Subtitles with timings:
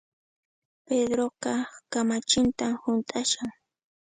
[0.85, 1.53] Pedroqa
[1.91, 3.47] kamachintan hunt'ashan